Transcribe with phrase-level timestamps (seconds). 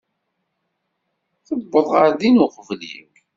[1.45, 3.09] Tuweḍ ɣer din uqbel-iw.